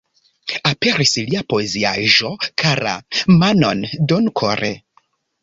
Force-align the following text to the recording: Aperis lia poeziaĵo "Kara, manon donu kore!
Aperis 0.69 1.11
lia 1.27 1.43
poeziaĵo 1.53 2.31
"Kara, 2.63 2.95
manon 3.37 3.87
donu 4.15 4.35
kore! 4.43 4.75